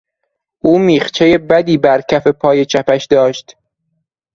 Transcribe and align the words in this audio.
او 0.59 0.79
میخچهی 0.79 1.37
بدی 1.37 1.77
بر 1.77 2.01
کف 2.01 2.27
پای 2.27 2.65
چپش 2.65 3.05
داشت. 3.05 3.57